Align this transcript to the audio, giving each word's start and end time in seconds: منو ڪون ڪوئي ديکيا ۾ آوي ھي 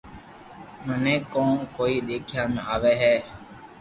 منو 0.85 1.15
ڪون 1.33 1.51
ڪوئي 1.75 1.95
ديکيا 2.07 2.43
۾ 2.53 2.61
آوي 2.73 2.93
ھي 3.01 3.15